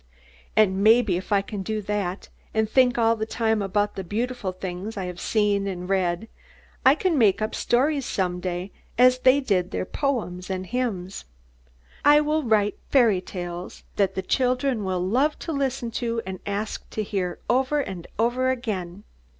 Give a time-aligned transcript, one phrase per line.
[0.55, 4.51] "And maybe if I can do that, and think all the time about the beautiful
[4.51, 6.27] things I have seen and read,
[6.83, 11.25] I can make up stories some day as they did their poems and hymns.
[12.03, 16.89] I will write fairy tales that the children will love to listen to and ask
[16.89, 19.03] to hear, over and over again.